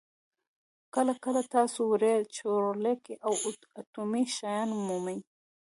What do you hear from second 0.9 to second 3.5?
کله کله تاسو وړې چورلکې او